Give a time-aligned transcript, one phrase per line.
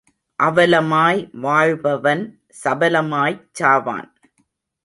[0.39, 2.23] அவலமாய் வாழ்பவன்
[2.63, 4.09] சபலமாய்ச் சாவான்.